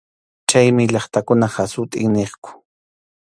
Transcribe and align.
Chaymi 0.49 0.83
llaqtakunap 0.93 1.53
hasut’in 1.55 2.11
niqku. 2.13 2.51